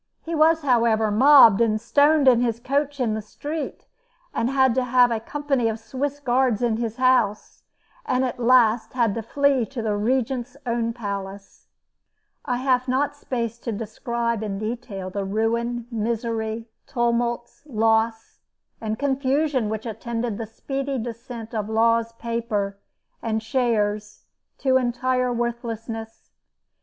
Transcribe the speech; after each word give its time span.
He 0.23 0.33
was, 0.33 0.63
however, 0.63 1.11
mobbed 1.11 1.61
and 1.61 1.79
stoned 1.79 2.27
in 2.27 2.41
his 2.41 2.59
coach 2.59 2.99
in 2.99 3.13
the 3.13 3.21
street, 3.21 3.85
had 4.33 4.73
to 4.73 4.83
have 4.85 5.11
a 5.11 5.19
company 5.19 5.69
of 5.69 5.77
Swiss 5.77 6.19
Guards 6.19 6.63
in 6.63 6.77
his 6.77 6.97
house, 6.97 7.61
and 8.03 8.25
at 8.25 8.39
last 8.39 8.93
had 8.93 9.13
to 9.13 9.21
flee 9.21 9.63
to 9.67 9.83
the 9.83 9.95
Regent's 9.95 10.57
own 10.65 10.91
palace. 10.91 11.67
I 12.45 12.57
have 12.57 12.87
not 12.87 13.15
space 13.15 13.59
to 13.59 13.71
describe 13.71 14.41
in 14.41 14.57
detail 14.57 15.11
the 15.11 15.23
ruin, 15.23 15.85
misery, 15.91 16.67
tumults, 16.87 17.61
loss 17.67 18.39
and 18.81 18.97
confusion 18.97 19.69
which 19.69 19.85
attended 19.85 20.39
the 20.39 20.47
speedy 20.47 20.97
descent 20.97 21.53
of 21.53 21.69
Law's 21.69 22.11
paper 22.13 22.75
and 23.21 23.43
shares 23.43 24.23
to 24.57 24.77
entire 24.77 25.31
worthlessness. 25.31 26.31